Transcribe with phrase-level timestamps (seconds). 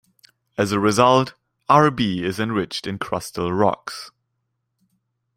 [0.57, 1.35] As a result,
[1.69, 4.09] Rb is enriched in crustal rocks.